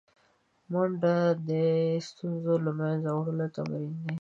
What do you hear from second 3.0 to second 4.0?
وړو تمرین